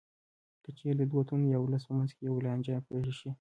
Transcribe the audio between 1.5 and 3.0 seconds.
یا ولس په منځ کې یوه لانجه